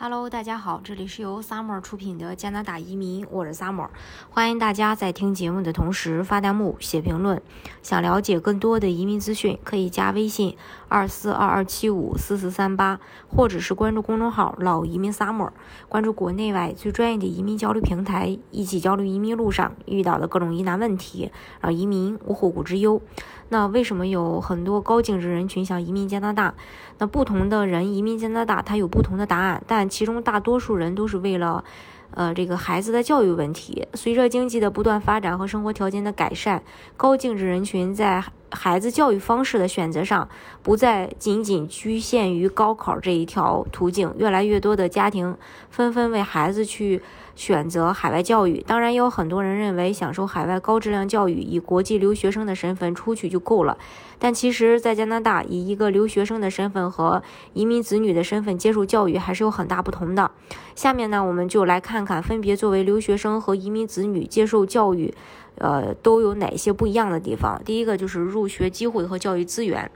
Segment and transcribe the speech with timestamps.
[0.00, 3.88] Hello，大家好，这里是由 Summer 出品的加拿大移民，我是 Summer，
[4.30, 7.42] 欢迎大家在听节目的同时发弹幕、写评论。
[7.82, 10.56] 想了解更多的移民资讯，可以加微信
[10.86, 15.50] 二四二二七五四四三八，或者是关注公众号“老移民 Summer”，
[15.88, 23.02] 关注国内外最专业的移民交流平台，一起交流移民路上遇到的各种疑难问题，让移民无后顾之忧。
[23.48, 26.54] 那为什么有很多高净值人群想移民加拿大？
[26.98, 31.64] 那不同的人移民加拿大，他有不同的答案，但其中大多数人都是为了，
[32.12, 33.86] 呃，这个孩子的教育问题。
[33.94, 36.62] 随着经济的不断发展和生活条件的改善，
[36.96, 40.28] 高净值人群在孩子教育方式的选择上，
[40.62, 44.12] 不再仅仅局限于高考这一条途径。
[44.18, 45.36] 越来越多的家庭
[45.70, 47.02] 纷纷为孩子去。
[47.38, 53.78] 选择海外教育，当然也有很多人认为享受海外高质量教育，以国际留学生的身份出去就够了。
[54.18, 57.22] 但其实，在加拿大，以一个留学生的身份和
[57.52, 60.32] 移民子女的身份接受教育还是有很大不同的。
[60.74, 65.12] 下面呢，我们就来看看看分别作为留学生和移民子女接受教育，
[65.56, 67.60] 呃，都有哪些不一样的地方。
[67.64, 69.90] 第一个就是入学机会和教育资源。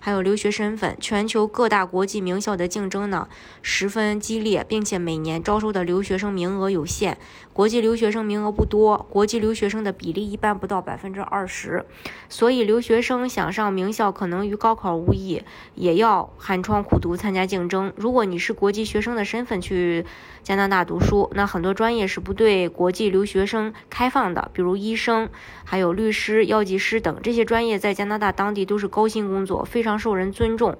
[0.00, 3.26] 还有留学身份，全球各大国际名校的竞争呢
[3.62, 7.16] 十分激烈，并且每年招收的留学生名额有限，
[7.54, 11.86] 国际留学生名额不多，国际留学生的比例一般不到百分之二十，
[12.28, 15.40] 所以留学生想上名校可能与高考无异，
[15.74, 17.94] 也要寒窗苦读参加竞争。
[17.96, 20.04] 如果你是国际学生的身份去
[20.42, 25.30] 加拿大读书，那很多专业是不对国际留学生开放的，比如医生、
[25.64, 29.94] 还有律师、药剂师等这些专业，在加拿大当地都是高薪工作，非常。
[29.94, 30.76] 受人尊重，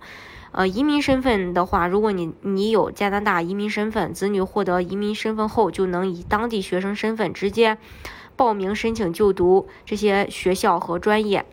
[0.56, 7.76] 呃，移民身份的话，如果你你有加拿大移民身份，子女获得移民身份后，就能以当地学生身份直接
[8.36, 11.44] 报名申请就读这些学校和专业。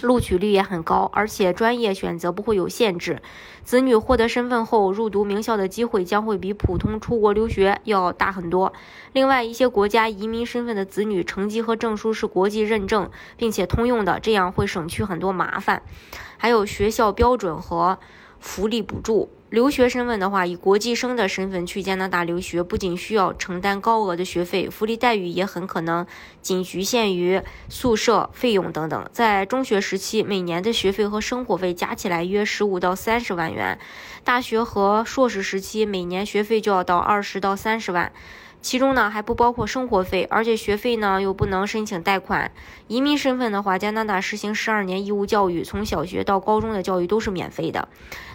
[0.00, 3.20] 录取率也很高，而且专业选择不会有限制。
[3.64, 8.72] 子女获得身份后，入读名校的机会将会比普通出国留学要大很多。
[9.12, 15.82] 另外，一些国家移民身份的子女成绩和证书是国际认证并且通用的，这样会省去很多麻烦。
[16.36, 17.98] 还有学校标准和
[18.38, 19.30] 福利补助。
[19.50, 26.06] 留学身份的话，以国际生的身份去加拿大留学，不仅需要承担高额的学费，福利待遇也很可能
[26.42, 29.08] 仅局限于宿舍费用等等。
[29.10, 33.78] 在中学时期，每年的学费和生活费加起来约十五到三十万元；
[34.22, 38.12] 大学和硕士时期，每年学费就要到二十到三十万。
[38.60, 42.50] 其中呢还不包括生活费，而且学费呢又不能申请贷款。
[42.88, 47.88] 移民身份的话，加拿大实行十二年义务教育，从小学到高中的教育都是免费的。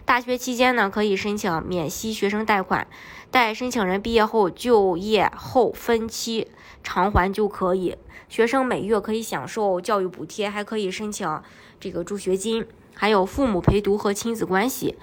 [0.06, 2.88] 大学期间呢可以申请免息学生贷款，
[3.32, 6.48] 待申请人毕业后就业后分期
[6.84, 7.98] 偿还就可以。
[8.30, 11.42] 学生每月可以享受教育补贴，还可以申请
[11.80, 14.96] 这个助学金，还有父母陪读和亲子关系。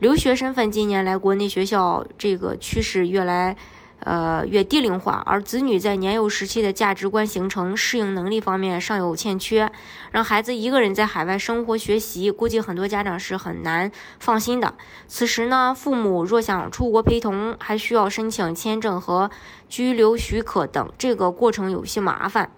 [0.00, 3.56] 留学身份近年来国内学校这个趋势越来。
[4.04, 9.72] 呃，越低龄化，而子女在年幼时期的价值观形成、适应能力方面尚有欠缺，
[10.12, 14.74] 让孩子一个人在海外生活学习，估计很多家长是很难放心的。
[15.08, 19.30] 此时呢，父母若想出国陪同，还需要申请签证和
[19.70, 22.50] 居留许可等，这个过程有些麻烦。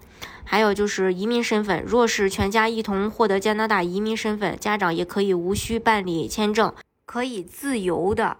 [0.42, 6.72] 还有就是移民身份，若是全家一同获得加拿大移民身份，家长也可以无需办理签证，
[7.04, 8.36] 可以自由的。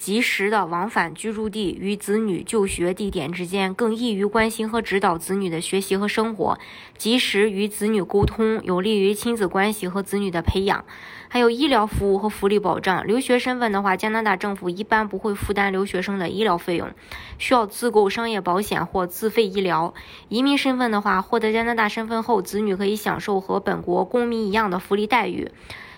[0.00, 6.58] 及时的往返居住地与子女就学地点之间，更易于关心和指导子女的学习和生活，
[6.96, 10.86] 及时与子女沟通，有利于亲子关系和子女的培养。
[11.28, 13.06] 还有医疗服务和福利保障。
[13.06, 16.88] 留学身份的话，加拿大政府一般不会负担留学生的医疗费用，
[17.36, 19.92] 需要自购商业保险或自费医疗。
[20.30, 25.50] 移民身份的话，获得加拿大身份后，子女可以享受和本国公民一样的福利待遇，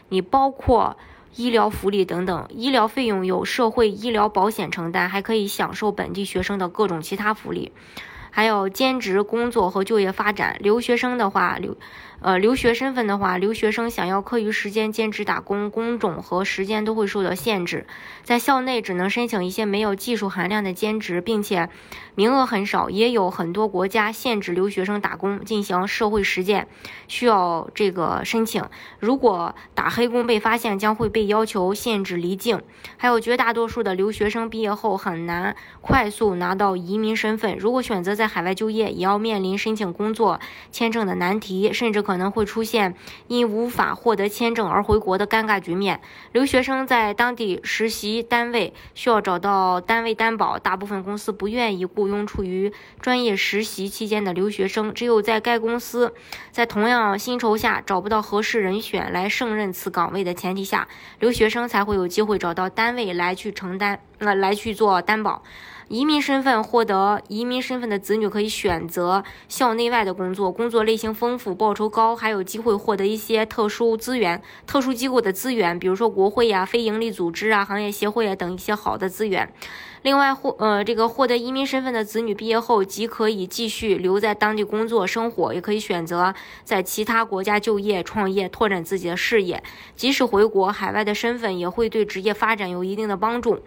[0.08, 0.96] 你包括。
[1.34, 7.72] 医疗福利等等，医疗费用由社会医疗保险承担，还可以享受本地学生的各种其他福利。
[8.32, 10.56] 还有兼职工作和就业发展。
[10.59, 11.76] 留学生的话，留
[12.20, 17.87] 呃留学身份的话，留学生想要课余时间兼职打工，工种和时间都会受到限制。
[18.25, 21.68] 在校内只能申请一些没有技术含量的兼职，并且
[22.15, 22.89] 名额很少。
[22.89, 26.68] 也有很多国家限制留学生打工进行社会实践，
[27.06, 28.65] 需要这个申请。
[28.98, 32.62] 如果打黑工被发现，将会被要求限制离境。
[32.97, 37.59] 还有绝大多数的留学生毕业后很难快速拿到移民身份。
[37.59, 40.39] 如果选择在在海外就业也要面临申请工作
[40.71, 42.95] 签证的难题，甚至可能会出现
[43.27, 46.01] 因无法获得签证而回国的尴尬局面。
[46.30, 54.95] 留学生在当地实习单位需要找到单位担保，大部分公司不愿意雇佣处于专业实习期间的留学生。
[54.95, 56.15] 只有在该公司
[56.53, 60.86] 在同样薪酬下找不到合适人选来胜任此岗位的前提下，
[61.18, 63.98] 留学生才会有机会找到单位来去承担。
[64.22, 65.42] 呃来去做担保。
[65.89, 79.53] 移民身份获得移民身份的子女可以选择校内外的工作，工作类型丰富，报酬高，还有机会获得一些特殊资源、特殊机构的资源，比如说国会呀、非营利组织啊、行业协会啊等一些好的资源。
[80.01, 86.34] 另外，获呃这个获得移民身份的子女毕业后，既可以继续留在当地工作生活，也可以选择
[86.65, 89.63] 在其他国家就业、创业，拓展自己的事业。
[89.95, 93.60] 即使回国，海外的身份也会对职业发展有一定的帮助。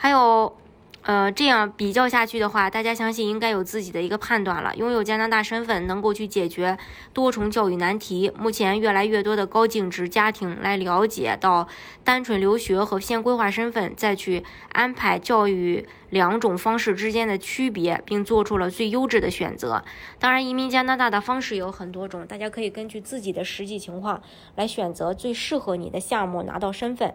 [0.00, 0.56] 还有。
[1.02, 4.76] 呃，这样比较下去的话，大家相信应该有自己的一个判断了。
[4.76, 6.76] 拥有加拿大身份，能够去解决
[7.14, 8.30] 多重教育难题。
[8.38, 11.66] 目前，越来越多的高净值家庭来了解到
[12.04, 19.82] 单纯留学和先规划身份，再去安排教育两种方式之间的区别，并做出了最优质的选择。
[20.18, 24.22] 当然，移民加拿大的方式有很多种，大家可以根据自己的实际情况
[24.54, 27.14] 来选择最适合你的项目，拿到身份。